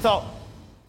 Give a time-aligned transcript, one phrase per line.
[0.00, 0.24] 走，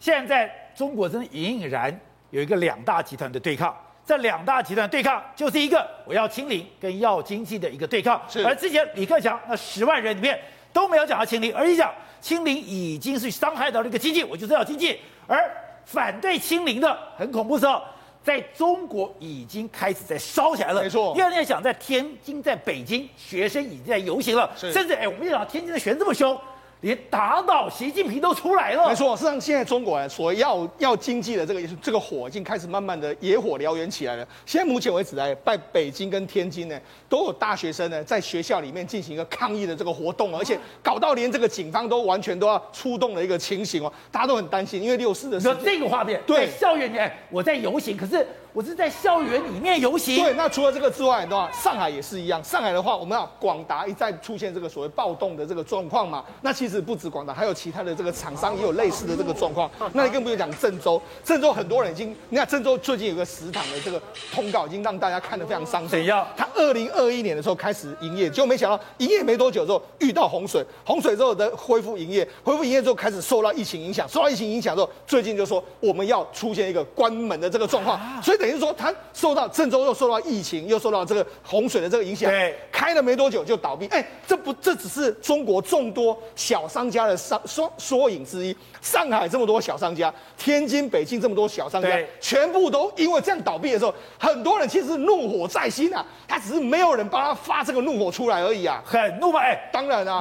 [0.00, 1.94] 现在中国真的隐隐然
[2.30, 3.76] 有一个两大集团的对抗。
[4.04, 8.20] 这两大集团对抗就是一个我要清零跟要经济的一个对抗。
[8.28, 8.44] 是。
[8.44, 10.38] 而之前李克强那十万人里面
[10.72, 14.98] 都没有讲到清零，而一讲清零已经是伤害到这个经济，我就是要经济。
[15.26, 15.38] 而
[15.84, 17.82] 反对清零的很恐怖的时候，
[18.24, 20.82] 在中国已经开始在烧起来了。
[20.82, 21.14] 没错。
[21.14, 26.36] 第二天想在天津、在北京，学生已经在游行了，甚至哎，我们讲天津的学生这么凶。
[26.82, 28.88] 连打倒习近平都出来了。
[28.88, 34.28] 没错，事实上现在中国人所要要经济的这个这个火已经开始慢慢的野火燎原起来了。
[34.44, 36.78] 现在目前为止呢，在北京跟天津呢，
[37.08, 48.26] 都有大学生呢在学校里面进行一个抗议的这个活动，而且搞到连这个警方都完全都要出动的一个情形哦，大家都很担心，因为六四的时候，这个画面，对，校园里面我在游行，可是。
[48.54, 50.22] 我是在校园里面游行。
[50.22, 52.42] 对，那除了这个之外的话，上海也是一样。
[52.44, 56.22] 上海的话，我们要广达一再出现这个所谓暴动的这个状况嘛。
[56.42, 59.70] 那其实不止广达，还有其他的这个厂商也有类似的这个状况。
[59.94, 64.00] 那你更不用讲郑州，郑州很多人已经，你看郑州最近有个食堂的这个
[64.34, 65.88] 通告，已经让大家看得非常伤心。
[65.88, 66.26] 怎样？
[66.36, 78.92] 他二零二一年的时候开始营业，结果没想到营业没多久之后遇到洪水，洪水之后的恢复营业，恢复营业之后开始受到疫情影响，受到疫情影响之后，最近就说我们要出现一个关门的这个状况，所以等于说他。
[79.14, 83.86] 受到郑州又受到疫情，又受到这个洪水的这个影响，对，开了没多久就倒闭。
[83.88, 88.56] 哎，这不，这只是中国众多小商家的商缩缩影之一。
[88.80, 99.38] 上海这么多小商家，天津、北京这么多小商家，全部都因为这样倒闭的时候，很多人其实怒火在心啊，他只是没有人帮他发这个怒火出来而已啊，很怒吗？
[99.38, 100.20] 哎，当然啊。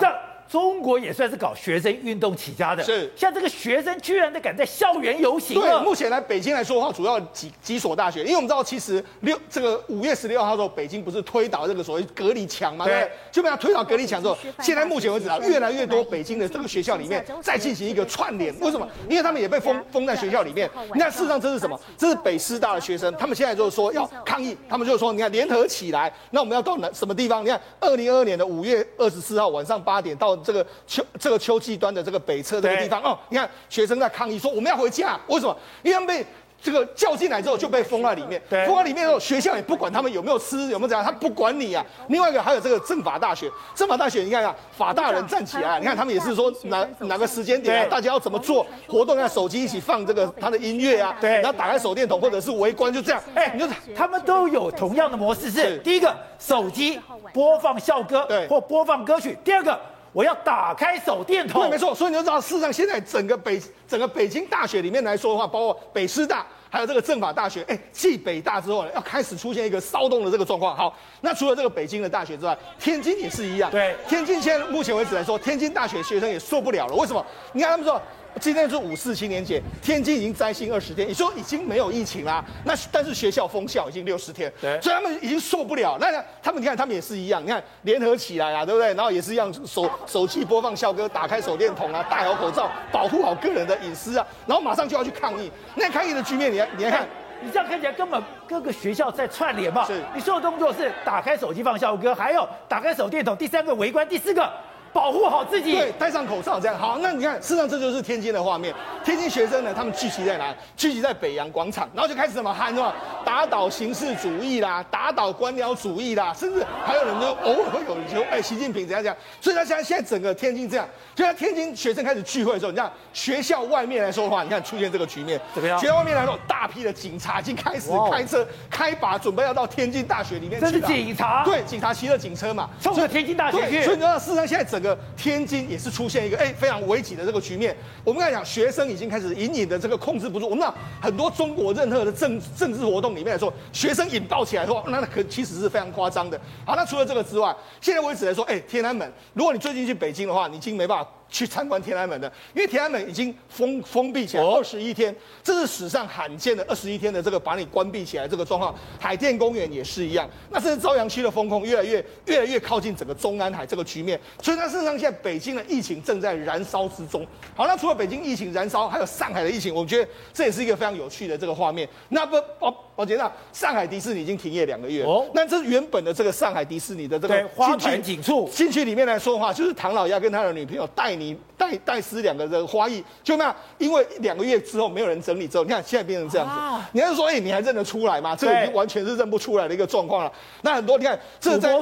[0.52, 5.58] 中国也算是搞学生运动起家的，是像这个学生居然都敢在校园游行。
[5.58, 12.84] 对，目前来北京来说的话，主要几几所大学，因为我们知道，其实六这个五月十六号的时候，北京不是推倒这个所谓隔离墙嘛？
[12.84, 18.54] 对，就被他推倒隔离墙之后，现在目前为止啊，越来越多北京的这个学校里面再进行一个串联。
[18.60, 18.86] 为什么？
[19.08, 20.70] 因为他们也被封封在学校里面。
[20.94, 21.80] 你看，事实上这是什么？
[21.98, 27.42] 这是北师大的学生，他们现在就是说要抗议，他们就是说，你看联合起来，那我们要到哪什么地方？
[27.42, 31.04] 你看，二零二二年的五月二十四号晚上八点到这个秋。
[31.20, 35.56] 这个秋季端的这个北侧这个地方哦，你看学生在抗议说我们要回家，为什么？
[35.84, 36.26] 因为他们被
[36.62, 41.86] 这个叫进来之后就被封在里面，封在里面之后学校也不管他们有没有吃有没有怎样，他不管你啊。
[42.08, 53.22] 另外一个还有这个政法大学，政法大学你看啊，法大人站起来，你看他们也是说哪哪个时间点啊，大家要怎么做活动，让手机一起放这个他的音乐啊，对，然后打开手电筒或者是围观，就这样。
[53.36, 57.00] 哎，你就他们都有同样的模式，是第一个手机
[57.34, 59.80] 播放校歌，对，或播放歌曲，第二个。
[60.14, 61.62] 我要打开手电筒。
[61.62, 61.94] 对，没错。
[61.96, 70.76] 所以你就知道，事实上现在整个北整个北京大学里面来说的话，包括北师大，还有这个政法大学，哎，继北大之后呢，要开始出现一个骚动的这个状况。
[70.76, 73.72] 好，那除了这个北京的大学之外，天津也是一样。
[73.72, 76.96] 对，天津现在目前为止来说，天津大学学生也受不了了。
[76.96, 77.26] 为什么？
[77.54, 78.02] 你看他们说。
[78.40, 85.98] 今天是五四青年节，天津已经灾星二十天，你说已经没有疫情啦，那但是学校封校已经六十天，对，所以他们已经受不了。
[86.00, 88.94] 那他们你看，他们也是一样，你看联合起来啊，对不对？
[88.94, 95.52] 然后也是一样手手机播放校歌，打开手电筒啊，戴好口罩，保护好个人的隐私啊，然后马上就要去抗议。
[95.76, 97.08] 那抗议的局面，你你来看，
[97.42, 99.86] 你这样看起来根本各个学校在串联嘛？
[99.86, 104.52] 是，你所有动作是打开手机放校歌，还有打开手电筒，第三个围观，第四个。
[104.94, 106.98] 保护好自己，对，戴上口罩这样好。
[107.00, 108.74] 那你看，事实上这就是天津的画面。
[109.04, 110.54] 天津学生呢，他们聚集在哪？
[110.76, 112.94] 聚集在北洋广场，然后就开始什么喊什么，
[113.26, 119.18] 打倒形式主义啦，打倒官僚主义啦，甚至还有人就偶尔会有人说，哎，习近平怎样怎样。
[119.40, 125.80] 所以他现在现在整个天津这样，就在天津学生开始聚会的时候，你看学校外面来说的话，你看出现这个局面，怎么样？
[125.80, 130.66] 学校外面来说，大批的警察已经开始开车开拔，准备要到天津大学里面去。
[130.66, 131.44] 这是警察？
[131.44, 133.84] 对，警察骑着警车嘛，冲着天津大学去。
[133.84, 137.76] 所以你知道，事实上现在整个天津也是出现一个哎非常危急的这个局面。
[138.04, 140.56] 我们刚才讲，学生已经开始隐隐的这个控制不住。
[140.56, 146.40] 那很多中国任何的政政治活动里面来说，学生引爆起来的话，那可其实是非常夸张的。
[146.66, 151.10] 好，那除了这个之外，现在为止来说，哎，天安门，如果你最近去北京的话，你已经没办法。
[151.32, 158.76] 去参观天安门的，因为天安门已经封封闭起来二十一天，这是史上罕见的二十一天的这个把你关闭起来这个状况。
[159.00, 167.26] 海淀公园也是一样，那甚至朝阳区的风控越来越越来越靠近整个中南海这个局面，所以它事实上现在北京的疫情正在燃烧之中。
[167.56, 171.88] 好，那除了北京疫情燃烧，还有上海的疫情，我觉得这也是一个非常有趣的这个画面。
[172.10, 181.38] 那不，宝宝杰，那上海迪士尼已经停业两个月哦，那这原本的这个上海迪士尼的这个花团锦簇，进去里面来说的话，就是唐老鸭跟他的女朋友带你。
[181.58, 186.54] 戴戴斯两个人花艺就那样，因为两个月之后没有人整理之后，你看现在变成这样子。
[186.54, 188.36] 啊、你还是说，哎、欸，你还认得出来吗？
[188.36, 190.32] 这个已经完全是认不出来的一个状况了。
[190.64, 191.78] 那很多你看，这在。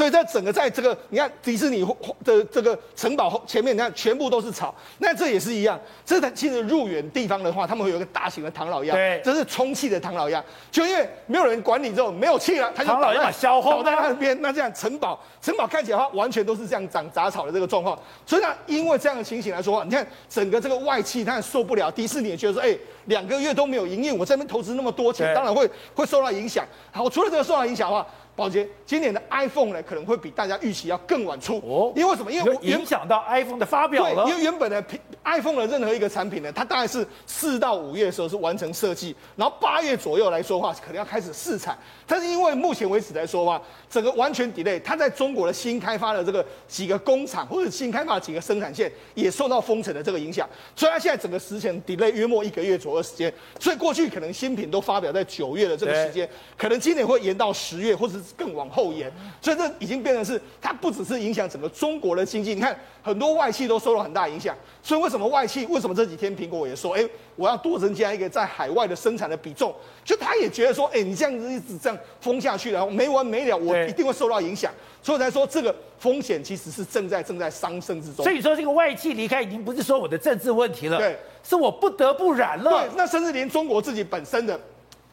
[0.00, 1.86] 对，在整个在这个你看迪士尼
[2.24, 4.74] 的这个城堡后前面，你看全部都是草。
[4.96, 14.40] 那这也是一样，这其实入园地方的话，他们会有一个大型的唐老鸭，对，这是充气的唐老鸭，就因为没有人管你之后没有气了，它就唐老鸭消耗在那边。
[14.40, 17.98] 那这样城堡城堡看起来的话，完全都是这样长杂草的这个状况。
[18.24, 21.90] 所以呢，因为这样的情形来说，你看整个这个外气，它受不了。
[21.90, 22.74] 迪士尼也觉得说，哎，
[23.10, 26.64] 两个月都没有营业，我这边投资那么多钱，当然会会受到影响。
[26.92, 28.06] 好，除了这个受到影响的话。
[28.36, 31.92] 宝洁，今年的 iPhone 呢，可能会比大家预期要更晚出哦。
[31.94, 32.32] 因为什么？
[32.32, 34.24] 因为我影响到 iPhone 的发表了。
[34.24, 34.82] 对，因为原本的
[35.24, 41.76] iPhone 的任何一个产品呢，它大概是四到五月的时候是完成设计，然后八月左右来说的话，可能要开始试产。
[42.06, 43.60] 但是因为目前为止来说的话，
[43.90, 53.32] 整个完全 delay，它在中国的新开发的这个几个工厂或者新开发的几个生产线也受到封城的这个影响，所以它现在整个时程 delay 约莫一个月左右的时间。
[53.58, 59.10] 所以过去可能新品都发表在九月的这个时间，可能今年会延到十月，或者是更往后延。
[59.40, 64.54] 所以这已经变成是它不只是影响整个中国的经济，你看很多外企都受到很大影响。
[64.82, 65.66] 所以为什么外企？
[65.66, 67.06] 为什么这几天苹果也说，哎，
[67.36, 69.74] 我要多增加一个在海外的生产的比重？
[70.04, 74.72] 就他也觉得说，哎，你这样子一直这样封下去，然后没完没了，我一定会受到影响。
[75.02, 78.24] 所以才说这个风险其实是正在正在上升之中。
[78.24, 82.70] 所以说这个外企离开已经不是说我的政治问题了，对，是我不得不然了。
[82.70, 84.58] 对，那甚至连中国自己本身的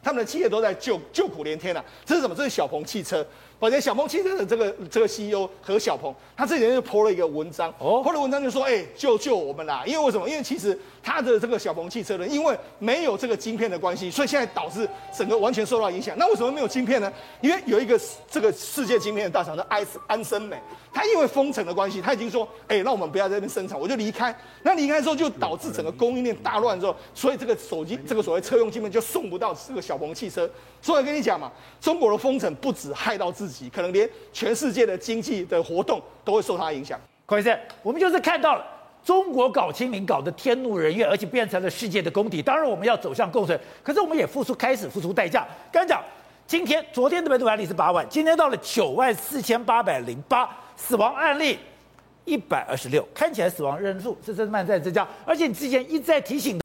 [0.02, 1.84] 他们的企业都在救救苦连天了、啊。
[2.04, 2.34] 这是什么？
[2.34, 3.26] 这是小鹏汽车。
[3.60, 9.82] 而且小鹏汽车的这个这个 CEO 何小鹏，他这几天就 po 了一个文章，哦，po 了文章就说，哎，救救我们啦！
[9.84, 10.28] 因为为什么？
[10.28, 16.16] 因为其实他的这个小鹏汽车呢，因为没有这个晶片的关系，所以现在导致整个完全受到影响。
[16.16, 17.12] 那为什么没有晶片呢？
[17.40, 18.00] 因为有一个
[18.30, 20.56] 这个世界晶片的大厂叫安安森美，
[20.92, 24.32] 他因为封城的关系，他已经说，哎，那我们不要在这边生产，我就离开。
[24.62, 30.48] 那离开之后就导致整个供应链大乱之后，所以这个手机这个所谓车用晶片就送不到这个小鹏汽车。
[30.80, 31.50] 所以跟你讲嘛，
[31.80, 36.98] 中国的封城不止害到己，可能连全世界的经济的活动都会受它影响。
[37.26, 38.64] 孔先生，我们就是看到了
[39.04, 42.42] 中国搞清零搞得天怒人怨，而且变成了世界的公敌。
[42.42, 45.46] 当然我们要走向共存，可是我们也付出开始付出代价。
[45.72, 46.02] 刚讲，
[46.46, 51.58] 今天昨天的本土案例是八万，今天到了九万四千八百零八，死亡案例
[52.24, 55.06] 一百二十六，看起来死亡人数是真慢在增加。
[55.24, 56.64] 而且你之前一再提醒的，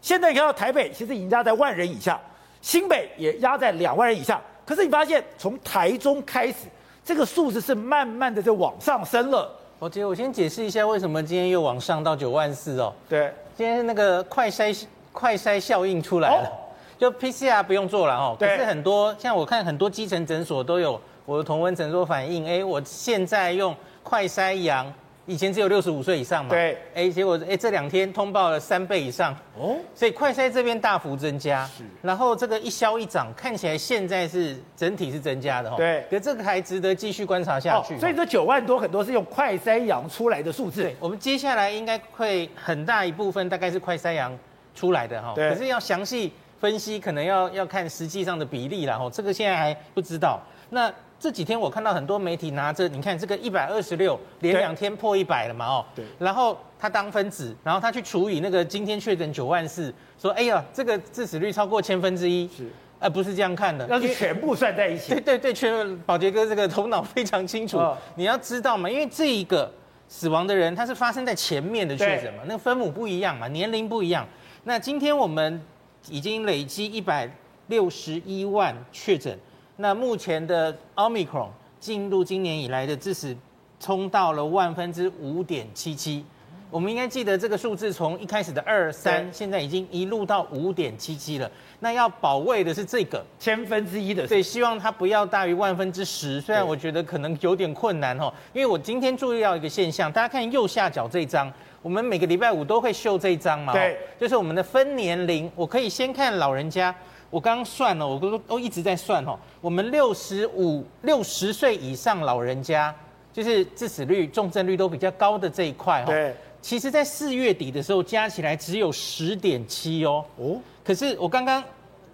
[0.00, 2.20] 现在你看到台北其实已经压在万人以下。
[2.60, 4.40] 新北也压在两万人以下，
[4.72, 6.66] 可是你发现从台中开始，
[7.04, 9.46] 这个数字是慢慢的在往上升了。
[9.78, 12.90] 我杰，我先解释一下为什么今天又往上到九万四哦。
[13.06, 18.34] 对，今天那个快筛快筛效应出来了，哦、就 PCR 不用做了哦。
[18.38, 18.48] 对。
[18.48, 24.90] 可是很多像我看很多基层诊所都有我的同温诊所反映，哎，我现在用快筛阳。
[25.26, 44.36] 以前只有六十五岁以上嘛，对，哎，结果哎这两天通报了三倍以上，哦，所以快筛这边大幅增加，是，然后这个一消一涨，看起来现在是整体是增加的哈，对，可这个还值得继续观察下去，所以这九万多很多是用快筛阳出来的数字，对，我们接下来应该会很大一部分大概是快筛阳
[44.74, 50.40] 出来的哈，可是要详细分析，可能要要看实际上的比例啦，哈，这个现在还不知道，
[50.70, 50.92] 那。
[51.22, 69.72] 这几天我看到很多媒体拿着，你看这个一百二十六连两天破一百了嘛，哦，对，然后他当分子，然后他去除以那个今天确诊九万四，说哎呀，这个致死率超过千分之一，是，呃不是这样看的，要是全部算在一起，对对对，全宝杰哥这个头脑非常清楚，哦、你要知道嘛，因为这一个
[70.08, 74.26] 死亡的人他是发生在前面的确诊嘛，那个分母不一样嘛，年龄不一样，
[74.64, 75.62] 那今天我们
[76.08, 77.32] 已经累积一百
[77.68, 79.38] 六十一万确诊。
[79.82, 81.48] 那目前的 Omicron
[81.80, 83.36] 进入今年以来的致死
[83.80, 86.24] 冲到了万分之五点七七，
[86.70, 91.50] 我们应该记得这个数字从一开始的二三，现在已经一路到五点七七了。
[91.80, 96.40] 那要保卫的是这个千分之一的，所以，希望它不要大于万分之十。
[96.40, 106.94] 虽然我觉得可能有点困难哦，因为我今天注意到一个现象，大家看右下角这一张，我们每个礼拜五都会秀这一张嘛，对，就是我们的分年龄，我可以先看老人家。
[107.32, 109.38] 我刚刚算了，我都都一直在算哦。
[109.58, 112.94] 我们六十五、六十岁以上老人家，
[113.32, 116.06] 就是致死率、重症率都比较高的这一块哦。
[116.08, 116.36] 对。
[116.60, 120.22] 其实，在四月底的时候，加起来只有十点七哦。
[120.36, 120.60] 哦。
[120.84, 121.64] 可是我刚刚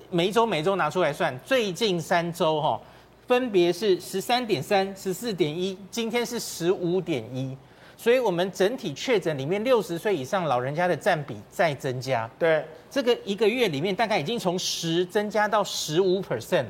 [0.08, 2.80] 每一周、每一周拿出来算，最近三周哈，
[3.26, 7.56] 分别是十三点三、十四点一，今天是十五点一。
[8.00, 12.30] 所以，我们整体确诊里面，六十岁以上老人家的占比在增加。
[12.38, 16.66] 对，这个一个月里面，大概已经从十增加到十五 percent。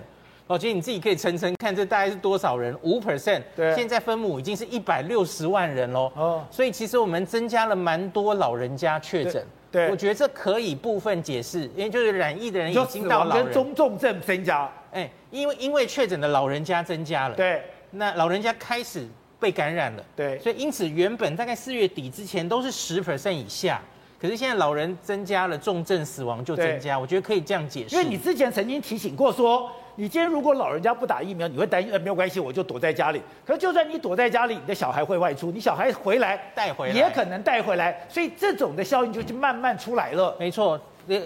[0.47, 2.75] 宝杰你自己可以称称看，这大概是多少人？
[2.81, 3.43] 五 percent。
[3.55, 6.11] 对，现在分母已经是一百六十万人喽。
[6.17, 9.47] 哦，所以其实我们增加了蛮多老人家确诊。
[9.71, 14.67] 对，我觉得这可以部分解释，因为就是染疫的人已经到老人，跟中重症增加。
[14.93, 17.37] 哎，因为因为确诊的老人家增加了。
[17.37, 17.63] 对。
[17.91, 19.07] 那老人家开始
[19.41, 23.81] 被感染了，对，所以因此原本大概四月底之前都是十 percent 以下，
[24.21, 27.95] 可是现在老人增加了，重症死亡就增加，我觉得可以这样解释。
[27.95, 33.23] 因为你之前曾经提醒过说，你今天如果老人家不打疫苗，你会担心，呃，没有关系，我就躲在家里。
[33.47, 40.35] 可是就算你躲在家里，你的小孩会外出，你小孩回来带回来也可能带回来，所以这种的效应就就慢慢出来了。
[40.39, 40.81] 没错。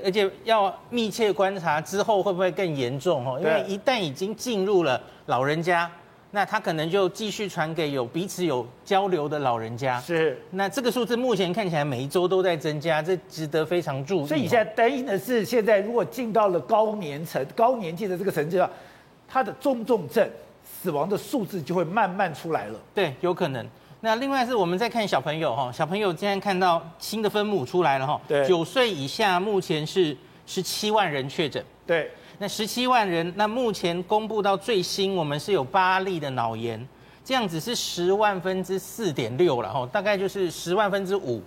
[0.05, 3.37] 而且要密切观察之后会不会更严重哦？
[3.41, 5.91] 因为一旦已经进入了老人家，
[6.35, 10.01] 那他可能就继续传给有彼此有交流的老人家。
[10.01, 10.41] 是。
[10.51, 14.27] 那这个数字目前看起来每一周都在增加，这值得非常注意。
[14.27, 18.59] 所以你现在担心的是，现在如果进到了高年层、高年纪的这个层级，
[19.29, 20.29] 他的中重症
[20.65, 22.81] 死亡的数字就会慢慢出来了。
[22.95, 23.65] 对，有可能。
[24.01, 32.11] 那另外是我们在看小朋友哈，小朋友今天看到新的分母出来了哈，对，九岁以下目前是十七万人确诊，对，
[32.43, 36.85] 那十七万人，那目前公布到最新，我们是有八例的脑炎，
[37.25, 41.41] 这样子是十万分之四点六了吼，大概就是十万分之五。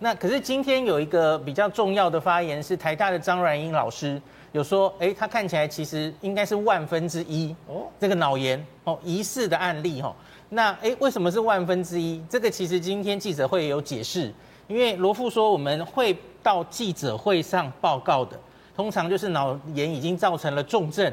[0.00, 10.12] 那可是今天有一个比较重要的发言是台大的张软英老师有说，哎，他看起来其实应该是万分之一哦，这个脑炎哦疑似的案例哈。
[10.48, 12.20] 那诶，为什么是万分之一？
[12.28, 14.34] 这个其实今天记者会有解释，
[14.66, 18.36] 因为罗富说我们会到记者会上报告的，
[18.74, 21.12] 通常就是脑炎已经造成了重症，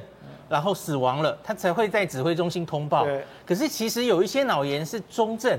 [0.50, 3.06] 然后死亡了，他才会在指挥中心通报。
[3.46, 5.58] 可是其实有一些脑炎是中症，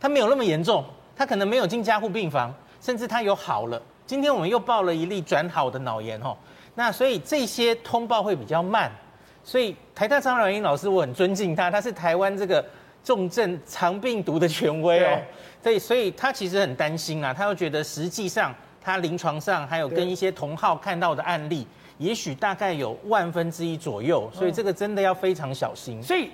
[0.00, 0.84] 他没有那么严重，
[1.16, 3.80] 他可能没有进加护病房，甚至他有好了。
[4.06, 6.36] 今天我们又报了一例转好的脑炎哦，
[6.74, 8.90] 那所以这些通报会比较慢。
[9.44, 12.64] 所以台大张阮英老师我很尊敬他，他是台湾这个。
[13.04, 15.18] 重症肠病毒的权威哦，
[15.60, 21.66] 所以所以他其实很担心啊，他又觉得实际上他临床上还有跟一些同号看到的案例，
[21.98, 26.02] 也许大概有万分之一左右，所以这个真的要非常小心。
[26.02, 26.30] 所以。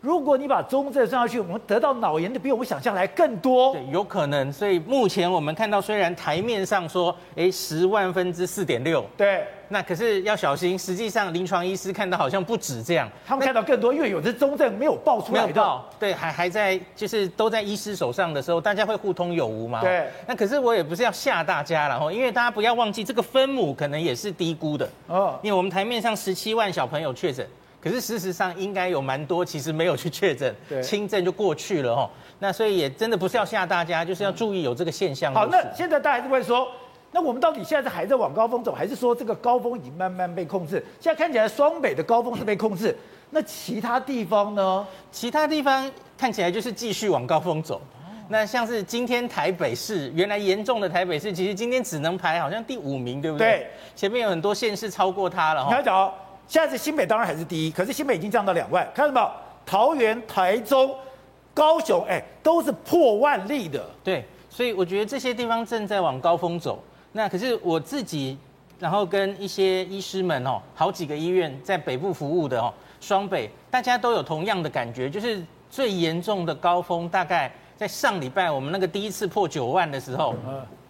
[0.00, 3.74] 如果你把中症算下去，我们得到脑炎的比我们想象来更多。
[3.74, 4.50] 对，有可能。
[4.50, 10.78] 所以目前我们看到，虽然台面上说，哎，十万分之四点六，对，那可是要小心。
[10.78, 15.48] 实际上，临床医师看到好像不止这样，他们看到更多，因为有的中症没有报出来的。
[15.48, 19.82] 没有报，对，还还在就是都在医师手上的时候，大家会互通有无嘛。
[19.82, 20.08] 对。
[20.26, 24.88] 那可是我也不是要吓大家了哈，因为大家不要忘记，这个分母可能也是低估的。
[25.08, 25.38] 哦。
[25.42, 27.46] 因为我们台面上十七万小朋友确诊。
[27.82, 32.10] 可是事实上应该有蛮多，其实没有去确诊，轻症就过去了哈。
[32.38, 35.32] 那所以也真的不是要吓大家，就是要注意有这个现象。
[35.34, 36.68] 好，那现在大家就会说，
[37.10, 40.84] 那我们到底现在是还在往高峰走，还是说这个高峰已经慢慢被控制？
[41.00, 42.94] 现在看起来双北的高峰是被控制，
[43.30, 44.86] 那其他地方呢？
[45.10, 47.80] 其他地方看起来就是继续往高峰走。
[48.28, 53.48] 那像是今天台北市原来严重的台北市，其实今天只能排好像第五名，对不对？
[53.48, 55.70] 对，前面有很多县市超过它了哈。
[55.70, 56.12] 你要讲。
[56.50, 59.30] 现在是新北当然还是第一，可是新北已经降到两万，看到没有？
[59.64, 60.92] 桃园、台中、
[61.54, 63.88] 高雄，哎，都是破万例的。
[64.02, 66.82] 对，所以我觉得这些地方正在往高峰走。
[67.12, 68.36] 那可是我自己，
[68.80, 75.40] 然后跟一些医师们哦，好几个医院在北部服务的哦，双北大家都有同样的感觉，就是
[75.70, 80.34] 最严重的高峰大概在上礼拜我们那个第一次破九万的时候，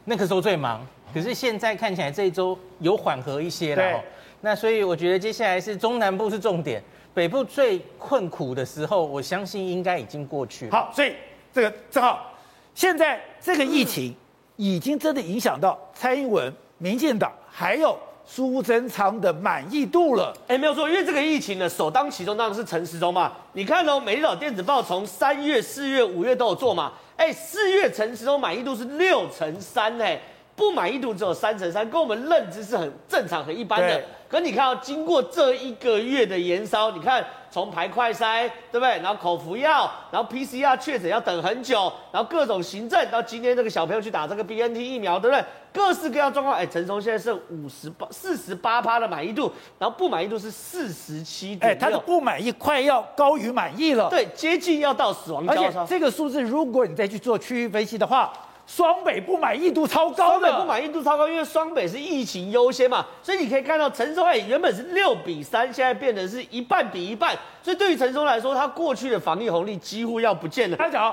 [0.07, 0.81] 那个时候最忙。
[1.12, 3.83] 可是现在看起来这一周有缓和一些了。
[3.83, 4.00] 对。
[4.42, 6.82] 那所以我觉得接下来是中南部是重点，
[7.12, 10.73] 北部最困苦的时候，我相信应该已经过去了。
[10.73, 11.12] 好，所以
[11.52, 12.32] 这个正好，
[12.75, 14.14] 现在这个疫情
[14.56, 20.35] 已经真的影响到蔡英文、民进党还有苏贞昌的满意度了。
[20.49, 23.32] 哎，没有错，因为这个疫情呢，首当其冲当然是陈时中嘛。
[23.52, 26.92] 你看哦，《美丽岛电子报》从三月、四月、五月都有做嘛。
[27.16, 30.18] 哎，四月陈时中满意度是六成三，哎。
[30.61, 33.99] 不满意度只有三成三，跟我们认知是很正常、很一般的。
[34.29, 38.90] 可你看到经过这一个月的延烧，你看从排快筛，对不对？
[38.99, 45.43] 然后口服药，然后 PCR 确诊要等很久，然后各种行政，到今天这个小朋友去打这个 BNT 疫苗，对不对？
[45.73, 46.55] 各式各样状况。
[46.55, 51.73] 哎，陈松现在是五十八、四十八趴的满意度，然后不满意度是四十七点。
[51.73, 55.87] 哎，他的不满意快要高于满意了，对，接近要到死亡交叉。
[55.87, 58.31] 这个数字，如果你再去做区域分析的话。
[58.73, 70.77] 双北不满意度超高的，双北不满意度超高，因为双北是疫情优先嘛，所以你可以看到陈松海原本是六比三，现在变成是一半比一半，所以对于陈时中来说，他过去的防疫红利几乎要不见了。
[70.77, 71.12] 他讲，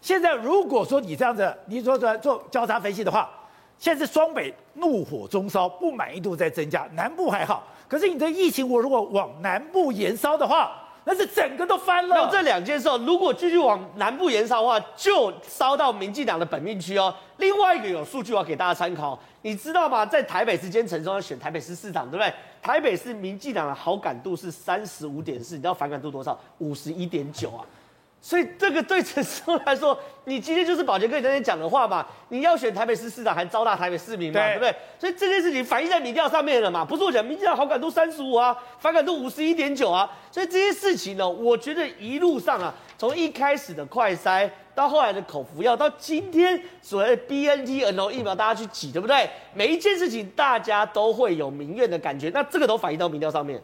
[0.00, 3.30] 现在如果说你这样子，你说做做交叉分析的话，
[3.78, 10.82] 现在是双北怒火中烧，不满意度在增加，南部还好，可是你的疫情我如果往南部延烧的话。
[11.08, 12.16] 那是整个都翻了。
[12.16, 17.14] 那这两件事，如果继续往南部延烧的话，就烧到民进党的本命区哦。
[17.36, 20.04] 另外一个有数据我要给大家参考，你知道吗？
[20.04, 22.34] 在台北市，今天陈时中要选台北市市长，对不对？
[22.60, 26.36] 台北市民进党的好感度是三十五点四，你知道反感度多少？
[26.58, 27.62] 五十一点九啊。
[28.20, 34.74] 所以这个对陈时中来说，你今天就是保杰哥你在那讲的话嘛， 你要选台北市市长还招纳台北市民嘛，对，对不对？
[34.98, 49.30] 所以这件事情反映在民调上面了嘛，不是我讲，民调好感度三十五啊，反感度五十一点九啊，所以这些事情呢，我觉得一路上啊，从一开始的快筛到后来的口服药，到今天所谓的 B N T N O、疫苗大家去挤，对不对？
[49.54, 53.62] 每一件事情大家都会有民怨的感觉，那这个都反映到民调上面。